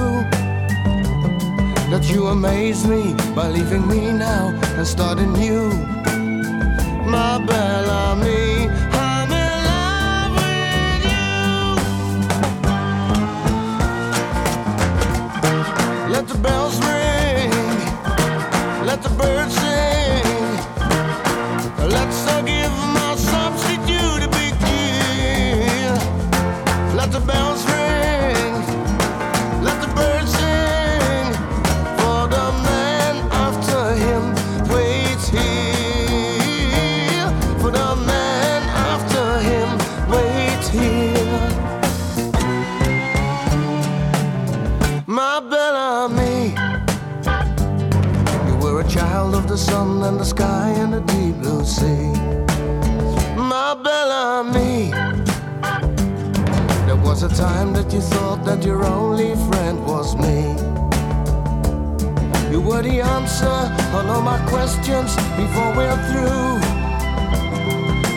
That 1.91 2.09
you 2.09 2.28
amaze 2.28 2.86
me 2.86 3.14
by 3.34 3.49
leaving 3.49 3.89
me 3.89 4.12
now 4.12 4.51
and 4.76 4.86
starting 4.86 5.32
new. 5.32 5.70
My 7.11 7.45
bella. 7.45 7.88
And 49.79 50.18
the 50.18 50.24
sky 50.24 50.70
and 50.70 50.93
the 50.93 51.01
deep 51.01 51.37
blue 51.37 51.64
sea. 51.64 52.11
My 53.37 53.76
Bellamy. 53.85 54.91
There 56.87 56.97
was 56.97 57.22
a 57.22 57.29
time 57.29 57.72
that 57.74 57.93
you 57.93 58.01
thought 58.01 58.45
that 58.45 58.64
your 58.64 58.85
only 58.85 59.37
friend 59.49 59.79
was 59.87 60.16
me. 60.16 60.41
You 62.51 62.61
were 62.61 62.83
the 62.83 63.01
answer 63.01 63.59
on 63.97 64.07
all 64.11 64.22
my 64.22 64.39
questions 64.49 65.14
before 65.37 65.70
we're 65.79 66.01
through. 66.11 66.59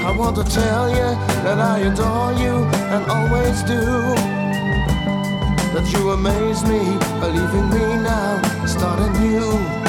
I 0.07 0.15
want 0.17 0.37
to 0.37 0.43
tell 0.43 0.89
you 0.89 1.09
that 1.45 1.59
I 1.59 1.77
adore 1.89 2.33
you 2.43 2.55
and 2.93 3.05
always 3.05 3.61
do. 3.61 3.83
That 5.73 5.87
you 5.93 6.09
amaze 6.09 6.63
me, 6.63 6.81
believing 7.19 7.69
me 7.69 7.85
now, 8.01 8.41
starting 8.65 9.13
new. 9.21 9.81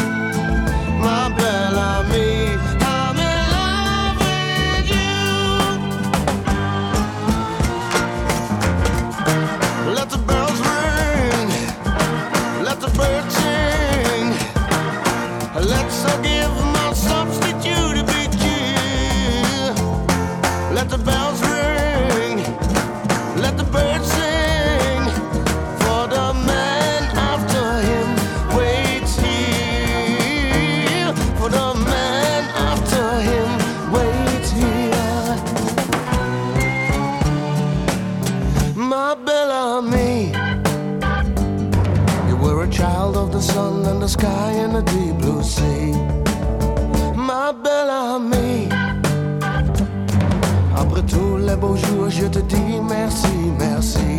My 1.03 1.32
sky 44.13 44.51
and 44.63 44.75
the 44.75 44.83
deep 44.93 45.17
blue 45.17 45.43
sea. 45.43 45.93
Ma 47.17 47.53
belle 47.53 47.91
amie. 47.91 48.69
Après 50.77 51.03
tous 51.13 51.37
les 51.39 51.57
beaux 51.57 51.77
jours, 51.77 52.11
je 52.11 52.27
te 52.27 52.41
dis 52.41 52.81
merci, 52.97 53.37
merci. 53.59 54.15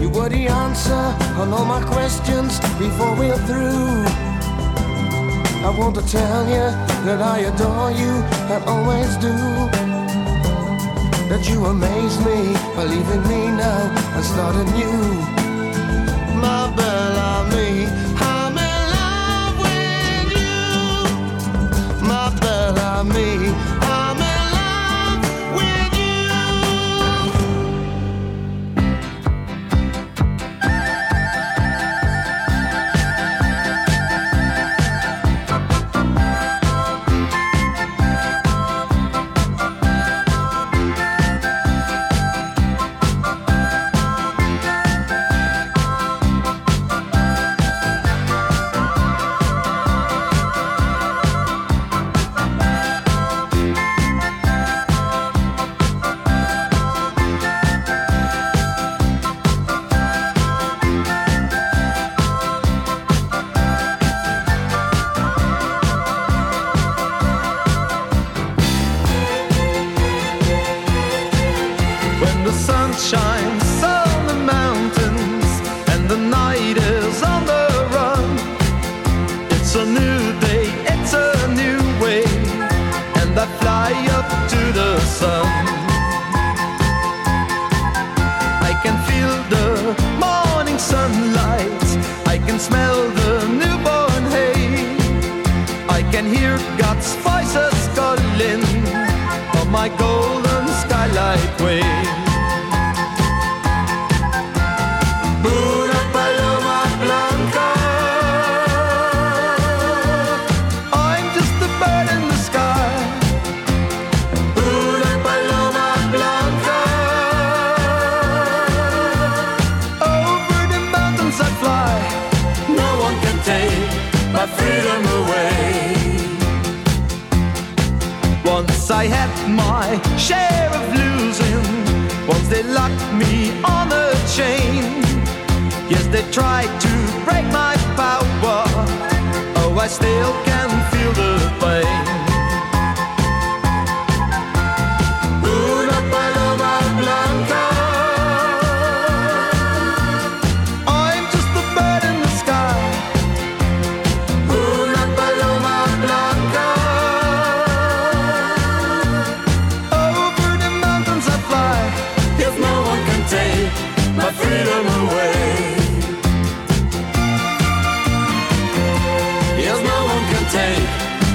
You 0.00 0.08
were 0.10 0.30
the 0.30 0.48
answer 0.64 1.04
on 1.40 1.52
all 1.52 1.66
my 1.66 1.82
questions 1.94 2.52
before 2.78 3.12
we're 3.20 3.42
through. 3.48 4.04
I 5.68 5.70
want 5.78 5.94
to 6.00 6.04
tell 6.18 6.42
you 6.54 6.66
that 7.06 7.20
I 7.34 7.38
adore 7.50 7.90
you 8.02 8.12
and 8.52 8.62
always 8.72 9.10
do. 9.26 9.36
That 11.30 11.42
you 11.48 11.58
amaze 11.64 12.16
me, 12.28 12.38
believe 12.76 13.08
in 13.16 13.22
me 13.32 13.42
now 13.62 13.82
and 14.16 14.24
start 14.24 14.54
anew 14.56 15.44
my 16.44 16.70
Bellamy. 16.76 16.93
Bellamy. 23.14 23.73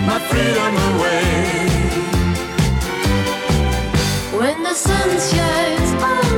My 0.10 0.20
freedom 0.30 0.74
away. 0.90 1.70
When 4.40 4.64
the 4.64 4.74
sun 4.74 5.10
shines 5.30 5.92
on 6.12 6.29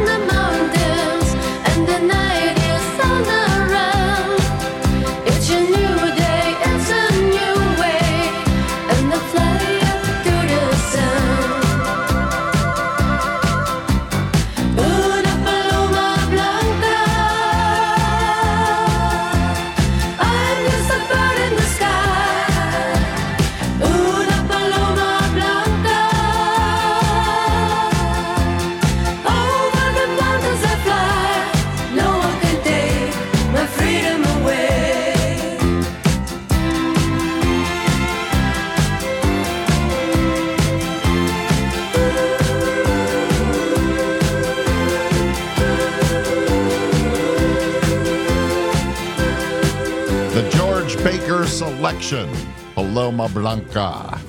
Paloma 52.93 53.29
Blanca. 53.29 54.19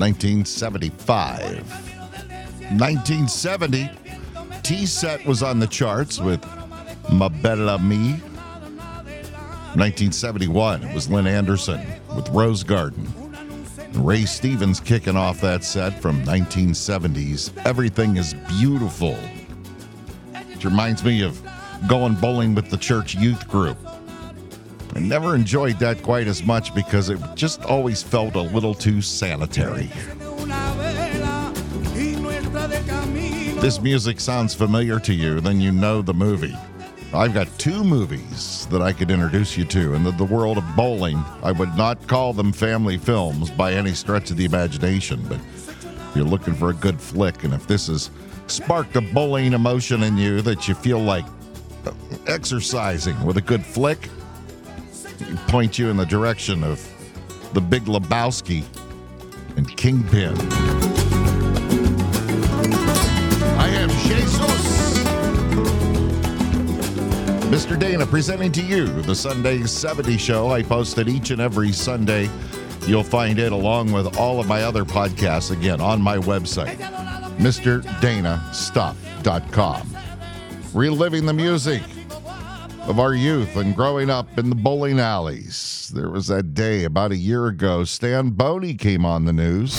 1975. 0.00 1.60
1970, 2.80 3.90
Tee 4.62 4.86
Set 4.86 5.22
was 5.26 5.42
on 5.42 5.58
the 5.58 5.66
charts 5.66 6.18
with 6.18 6.42
Ma 7.12 7.28
Belle 7.28 7.68
Amie. 7.68 8.12
1971, 9.76 10.84
it 10.84 10.94
was 10.94 11.10
Lynn 11.10 11.26
Anderson 11.26 11.86
with 12.16 12.26
Rose 12.30 12.62
Garden. 12.62 13.06
And 13.76 14.06
Ray 14.06 14.24
Stevens 14.24 14.80
kicking 14.80 15.18
off 15.18 15.42
that 15.42 15.64
set 15.64 16.00
from 16.00 16.24
1970s. 16.24 17.52
Everything 17.66 18.16
is 18.16 18.32
beautiful. 18.48 19.18
It 20.32 20.64
reminds 20.64 21.04
me 21.04 21.22
of 21.22 21.38
going 21.86 22.14
bowling 22.14 22.54
with 22.54 22.70
the 22.70 22.78
church 22.78 23.14
youth 23.14 23.46
group. 23.46 23.76
I 24.94 24.98
never 24.98 25.34
enjoyed 25.34 25.78
that 25.78 26.02
quite 26.02 26.26
as 26.26 26.42
much 26.42 26.74
because 26.74 27.10
it 27.10 27.18
just 27.34 27.62
always 27.64 28.02
felt 28.02 28.34
a 28.34 28.40
little 28.40 28.74
too 28.74 29.00
sanitary. 29.00 29.90
This 33.60 33.80
music 33.80 34.20
sounds 34.20 34.54
familiar 34.54 34.98
to 35.00 35.14
you, 35.14 35.40
then 35.40 35.60
you 35.60 35.70
know 35.70 36.02
the 36.02 36.14
movie. 36.14 36.56
I've 37.12 37.34
got 37.34 37.46
two 37.58 37.84
movies 37.84 38.66
that 38.70 38.82
I 38.82 38.92
could 38.92 39.10
introduce 39.10 39.56
you 39.56 39.64
to. 39.66 39.94
In 39.94 40.04
the, 40.04 40.12
the 40.12 40.24
world 40.24 40.58
of 40.58 40.76
bowling, 40.76 41.22
I 41.42 41.52
would 41.52 41.76
not 41.76 42.06
call 42.06 42.32
them 42.32 42.52
family 42.52 42.98
films 42.98 43.50
by 43.50 43.72
any 43.74 43.92
stretch 43.92 44.30
of 44.30 44.36
the 44.36 44.44
imagination, 44.44 45.20
but 45.28 45.38
if 45.38 46.12
you're 46.14 46.24
looking 46.24 46.54
for 46.54 46.70
a 46.70 46.74
good 46.74 47.00
flick, 47.00 47.44
and 47.44 47.52
if 47.52 47.66
this 47.66 47.88
has 47.88 48.10
sparked 48.46 48.96
a 48.96 49.00
bowling 49.00 49.52
emotion 49.52 50.02
in 50.02 50.16
you 50.16 50.40
that 50.42 50.66
you 50.66 50.74
feel 50.74 51.00
like 51.00 51.26
exercising 52.26 53.20
with 53.24 53.36
a 53.36 53.42
good 53.42 53.64
flick, 53.64 54.08
point 55.48 55.78
you 55.78 55.88
in 55.88 55.96
the 55.96 56.06
direction 56.06 56.64
of 56.64 56.84
the 57.52 57.60
Big 57.60 57.84
Lebowski 57.84 58.64
and 59.56 59.76
Kingpin. 59.76 60.34
I 63.58 63.68
am 63.68 63.90
Jesus. 63.90 64.40
Mr. 67.50 67.78
Dana 67.78 68.06
presenting 68.06 68.52
to 68.52 68.62
you 68.62 68.86
the 69.02 69.14
Sunday 69.14 69.64
70 69.64 70.16
show. 70.16 70.50
I 70.50 70.62
post 70.62 70.96
it 70.98 71.08
each 71.08 71.30
and 71.30 71.40
every 71.40 71.72
Sunday. 71.72 72.30
You'll 72.86 73.02
find 73.02 73.38
it 73.38 73.52
along 73.52 73.92
with 73.92 74.16
all 74.16 74.40
of 74.40 74.46
my 74.46 74.62
other 74.62 74.84
podcasts 74.84 75.50
again 75.50 75.80
on 75.80 76.00
my 76.00 76.16
website, 76.16 76.78
MrDanaStuff.com. 77.38 79.96
Reliving 80.72 81.26
the 81.26 81.34
music 81.34 81.82
of 82.90 82.98
our 82.98 83.14
youth 83.14 83.56
and 83.56 83.76
growing 83.76 84.10
up 84.10 84.36
in 84.36 84.50
the 84.50 84.56
bowling 84.56 84.98
alleys. 84.98 85.92
There 85.94 86.10
was 86.10 86.26
that 86.26 86.54
day 86.54 86.82
about 86.82 87.12
a 87.12 87.16
year 87.16 87.46
ago, 87.46 87.84
Stan 87.84 88.30
Boney 88.30 88.74
came 88.74 89.06
on 89.06 89.24
the 89.24 89.32
news. 89.32 89.74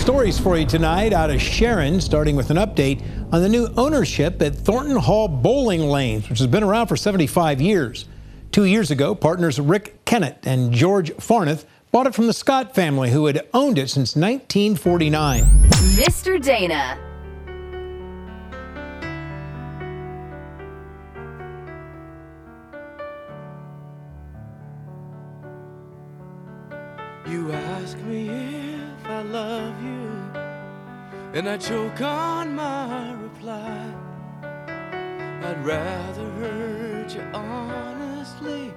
Stories 0.00 0.38
for 0.38 0.56
you 0.56 0.64
tonight 0.64 1.12
out 1.12 1.28
of 1.28 1.42
Sharon, 1.42 2.00
starting 2.00 2.36
with 2.36 2.50
an 2.50 2.58
update 2.58 3.02
on 3.32 3.42
the 3.42 3.48
new 3.48 3.66
ownership 3.76 4.40
at 4.40 4.54
Thornton 4.54 4.94
Hall 4.94 5.26
Bowling 5.26 5.80
Lanes, 5.80 6.30
which 6.30 6.38
has 6.38 6.46
been 6.46 6.62
around 6.62 6.86
for 6.86 6.96
75 6.96 7.60
years. 7.60 8.04
Two 8.52 8.64
years 8.64 8.92
ago, 8.92 9.12
partners 9.16 9.58
Rick 9.58 10.04
Kennett 10.04 10.46
and 10.46 10.72
George 10.72 11.10
Farneth 11.14 11.64
bought 11.90 12.06
it 12.06 12.14
from 12.14 12.28
the 12.28 12.32
Scott 12.32 12.76
family, 12.76 13.10
who 13.10 13.26
had 13.26 13.44
owned 13.52 13.76
it 13.76 13.90
since 13.90 14.14
1949. 14.14 15.42
Mr. 15.96 16.40
Dana. 16.40 17.11
Love 29.32 29.82
you, 29.82 30.10
and 31.32 31.48
I 31.48 31.56
choke 31.56 32.02
on 32.02 32.54
my 32.54 33.12
reply. 33.12 33.94
I'd 34.42 35.64
rather 35.64 36.30
hurt 36.32 37.14
you 37.14 37.22
honestly 37.32 38.74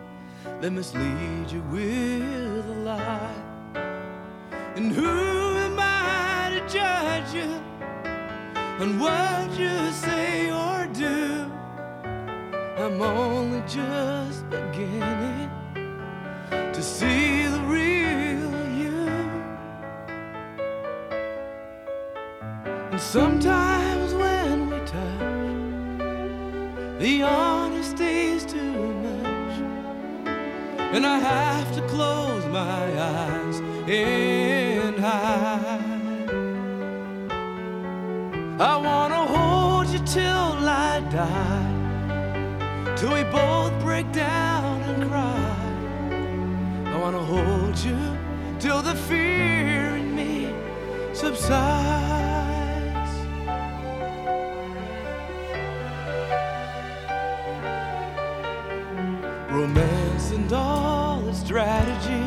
than 0.62 0.76
mislead 0.76 1.52
you 1.52 1.62
with 1.64 2.70
a 2.70 2.80
lie. 2.86 3.42
And 4.78 4.94
who 4.94 5.58
am 5.58 5.78
I 5.78 6.52
to 6.54 6.62
judge 6.74 7.34
you 7.34 7.52
on 8.80 8.98
what 8.98 9.60
you 9.60 9.92
say 9.92 10.52
or 10.52 10.88
do? 10.94 11.52
I'm 12.78 13.02
only 13.02 13.62
just 13.68 14.50
beginning 14.50 15.50
to 16.72 16.82
see 16.82 17.46
the 17.48 17.60
real 17.68 18.65
And 22.96 23.04
sometimes 23.04 24.14
when 24.14 24.70
we 24.70 24.78
touch, 24.86 26.00
the 26.98 27.20
honesty's 27.20 28.46
too 28.46 28.94
much. 29.04 29.58
And 30.96 31.06
I 31.06 31.20
have 31.20 31.76
to 31.76 31.82
close 31.90 32.46
my 32.46 32.86
eyes 32.98 33.60
and 33.90 34.98
hide. 34.98 35.82
I 38.62 38.78
wanna 38.78 39.26
hold 39.26 39.88
you 39.90 40.00
till 40.06 40.54
I 40.66 41.02
die, 41.12 42.96
till 42.96 43.14
we 43.14 43.24
both 43.24 43.78
break 43.82 44.10
down 44.14 44.82
and 44.84 45.10
cry. 45.10 45.58
I 46.94 46.98
wanna 47.02 47.26
hold 47.26 47.78
you 47.78 48.00
till 48.58 48.82
the 48.82 48.96
fear 48.96 49.98
in 49.98 50.16
me 50.16 50.56
subsides. 51.12 52.35
Romance 59.66 60.30
and 60.30 60.54
all 60.54 61.28
its 61.28 61.40
strategy 61.40 62.24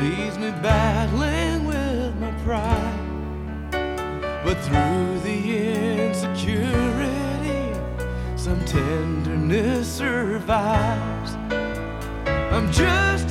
leaves 0.00 0.38
me 0.38 0.50
battling 0.62 1.66
with 1.66 2.16
my 2.16 2.30
pride. 2.44 3.68
But 4.42 4.56
through 4.64 5.18
the 5.18 6.06
insecurity, 6.06 7.78
some 8.36 8.64
tenderness 8.64 9.86
survives. 9.86 11.34
I'm 12.54 12.72
just 12.72 13.25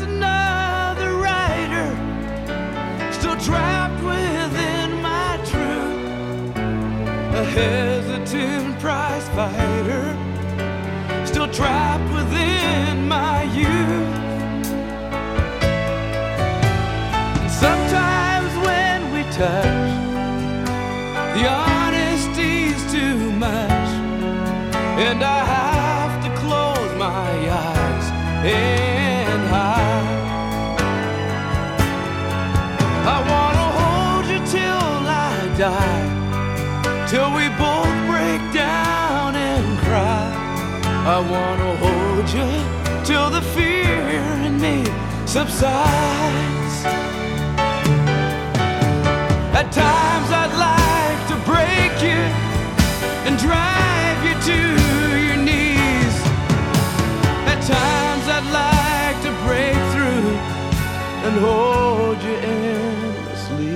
I 41.07 41.19
wanna 41.19 41.75
hold 41.77 42.27
you 42.33 42.49
till 43.05 43.29
the 43.29 43.41
fear 43.53 44.01
in 44.47 44.59
me 44.59 44.83
subsides. 45.27 46.77
At 49.53 49.71
times 49.71 50.29
I'd 50.41 50.55
like 50.57 51.21
to 51.29 51.35
break 51.45 52.01
you 52.01 52.21
and 53.27 53.37
drive 53.37 54.19
you 54.25 54.33
to 54.49 54.59
your 55.27 55.37
knees. 55.37 56.15
At 57.53 57.61
times 57.61 58.25
I'd 58.35 58.49
like 58.51 59.17
to 59.27 59.31
break 59.45 59.77
through 59.93 60.29
and 61.25 61.35
hold 61.45 62.17
you 62.23 62.35
endlessly. 62.57 63.75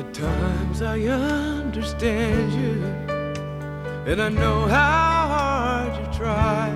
At 0.00 0.12
times 0.12 0.82
I 0.82 1.00
understand 1.00 2.52
you, 2.52 3.05
and 4.06 4.22
I 4.22 4.28
know 4.28 4.66
how 4.68 5.26
hard 5.36 5.96
you 5.98 6.16
try. 6.16 6.68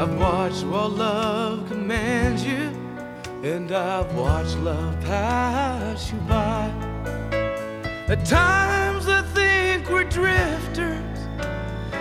I've 0.00 0.16
watched 0.16 0.62
what 0.64 0.92
love 0.92 1.68
commands 1.68 2.44
you, 2.44 2.70
and 3.42 3.72
I've 3.72 4.14
watched 4.14 4.56
love 4.58 5.00
pass 5.00 6.12
you 6.12 6.18
by. 6.20 6.70
At 8.06 8.24
times 8.24 9.08
I 9.08 9.22
think 9.34 9.90
we're 9.90 10.04
drifters, 10.04 11.18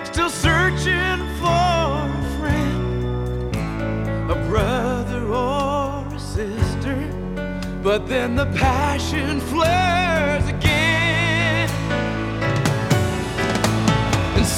still 0.03 0.29
searching 0.29 1.19
for 1.39 1.97
a 2.05 2.36
friend, 2.38 3.55
a 4.29 4.36
brother 4.47 5.25
or 5.27 6.05
a 6.13 6.19
sister, 6.19 6.97
but 7.82 8.07
then 8.07 8.36
the 8.36 8.45
passion 8.45 9.39
flares. 9.39 10.11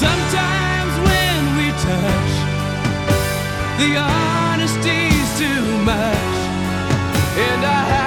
sometimes 0.02 0.94
when 1.08 1.40
we 1.58 1.68
touch, 1.88 2.32
the 3.80 3.90
honesty's 4.02 5.28
too 5.38 5.64
much, 5.84 6.36
and 7.38 7.64
I. 7.64 8.03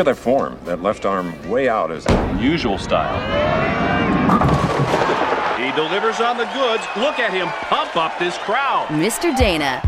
Look 0.00 0.08
at 0.08 0.16
that 0.16 0.22
form. 0.22 0.58
That 0.64 0.80
left 0.80 1.04
arm 1.04 1.50
way 1.50 1.68
out 1.68 1.90
is 1.90 2.06
unusual 2.06 2.78
style. 2.78 3.20
He 5.58 5.70
delivers 5.72 6.22
on 6.22 6.38
the 6.38 6.46
goods. 6.54 6.82
Look 6.96 7.18
at 7.18 7.34
him 7.34 7.48
pump 7.68 7.94
up 7.96 8.18
this 8.18 8.38
crowd. 8.38 8.86
Mr. 8.88 9.36
Dana 9.36 9.82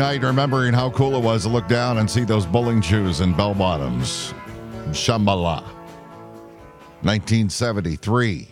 Night, 0.00 0.22
remembering 0.22 0.72
how 0.72 0.88
cool 0.88 1.14
it 1.14 1.22
was 1.22 1.42
to 1.42 1.50
look 1.50 1.68
down 1.68 1.98
and 1.98 2.10
see 2.10 2.24
those 2.24 2.46
bowling 2.46 2.80
shoes 2.80 3.20
and 3.20 3.36
bell 3.36 3.52
bottoms. 3.52 4.32
Shambhala. 4.92 5.62
1973. 7.02 8.48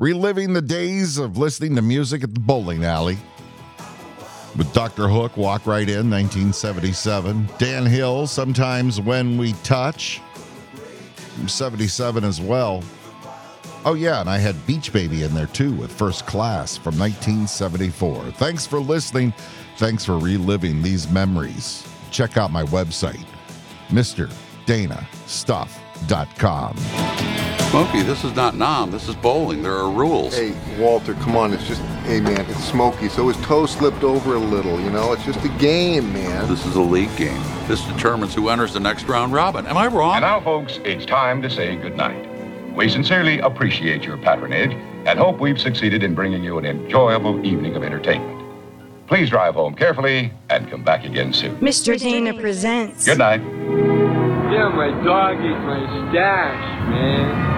Reliving 0.00 0.52
the 0.52 0.60
days 0.60 1.16
of 1.16 1.38
listening 1.38 1.76
to 1.76 1.82
music 1.82 2.24
at 2.24 2.34
the 2.34 2.40
bowling 2.40 2.84
alley. 2.84 3.16
With 4.56 4.72
Dr. 4.72 5.06
Hook, 5.06 5.36
Walk 5.36 5.64
Right 5.64 5.88
In, 5.88 6.10
1977. 6.10 7.48
Dan 7.56 7.86
Hill, 7.86 8.26
Sometimes 8.26 9.00
When 9.00 9.38
We 9.38 9.52
Touch, 9.62 10.20
77 11.46 12.24
as 12.24 12.40
well. 12.40 12.82
Oh, 13.84 13.94
yeah, 13.94 14.20
and 14.20 14.28
I 14.28 14.38
had 14.38 14.66
Beach 14.66 14.92
Baby 14.92 15.22
in 15.22 15.34
there 15.34 15.46
too 15.46 15.72
with 15.72 15.92
First 15.92 16.26
Class 16.26 16.76
from 16.76 16.98
1974. 16.98 18.32
Thanks 18.32 18.66
for 18.66 18.80
listening. 18.80 19.32
Thanks 19.76 20.04
for 20.04 20.18
reliving 20.18 20.82
these 20.82 21.10
memories. 21.10 21.86
Check 22.10 22.36
out 22.36 22.52
my 22.52 22.64
website, 22.64 23.24
MrDanaStuff.com. 23.88 26.76
Smokey, 27.70 28.02
this 28.02 28.22
is 28.22 28.36
not 28.36 28.54
'Nam. 28.56 28.92
This 28.92 29.08
is 29.08 29.16
bowling. 29.16 29.64
There 29.64 29.74
are 29.74 29.90
rules. 29.90 30.36
Hey, 30.36 30.52
Walter, 30.78 31.14
come 31.14 31.36
on. 31.36 31.52
It's 31.52 31.66
just, 31.66 31.80
hey, 32.04 32.20
man, 32.20 32.46
it's 32.48 32.62
Smokey. 32.66 33.08
So 33.08 33.26
his 33.26 33.36
toe 33.44 33.66
slipped 33.66 34.04
over 34.04 34.36
a 34.36 34.38
little, 34.38 34.78
you 34.80 34.90
know? 34.90 35.12
It's 35.12 35.24
just 35.24 35.44
a 35.44 35.48
game, 35.58 36.12
man. 36.12 36.46
This 36.48 36.64
is 36.66 36.76
a 36.76 36.80
league 36.80 37.14
game. 37.16 37.42
This 37.66 37.80
determines 37.82 38.32
who 38.32 38.48
enters 38.48 38.74
the 38.74 38.80
next 38.80 39.08
round 39.08 39.32
robin. 39.32 39.66
Am 39.66 39.76
I 39.76 39.88
wrong? 39.88 40.14
And 40.14 40.22
now, 40.22 40.40
folks, 40.40 40.78
it's 40.84 41.04
time 41.04 41.42
to 41.42 41.50
say 41.50 41.74
goodnight. 41.74 42.28
We 42.76 42.88
sincerely 42.88 43.40
appreciate 43.40 44.04
your 44.04 44.18
patronage 44.18 44.76
and 45.04 45.18
hope 45.18 45.40
we've 45.40 45.60
succeeded 45.60 46.04
in 46.04 46.14
bringing 46.14 46.44
you 46.44 46.58
an 46.58 46.64
enjoyable 46.64 47.44
evening 47.44 47.74
of 47.74 47.82
entertainment. 47.82 48.33
Please 49.06 49.28
drive 49.28 49.54
home 49.54 49.74
carefully 49.74 50.32
and 50.48 50.68
come 50.70 50.82
back 50.82 51.04
again 51.04 51.32
soon. 51.32 51.56
Mr. 51.56 51.98
Dana 51.98 52.32
presents. 52.34 53.04
Good 53.04 53.18
night. 53.18 53.40
Yeah, 53.40 54.68
my 54.68 54.90
dog 55.04 55.36
ate 55.38 55.58
my 55.66 56.10
stash, 56.10 56.88
man. 56.90 57.53